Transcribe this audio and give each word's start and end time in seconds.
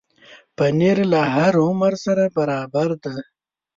پنېر 0.57 0.97
له 1.11 1.21
هر 1.35 1.53
عمر 1.65 1.93
سره 2.05 2.23
برابر 2.37 2.89
دی. 3.03 3.17